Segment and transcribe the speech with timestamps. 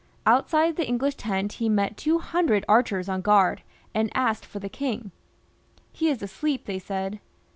[0.25, 3.61] Outside the English tent he met two hundred archers on guard,
[3.93, 5.11] and asked for the king."
[5.93, 7.19] He is asleep," they said.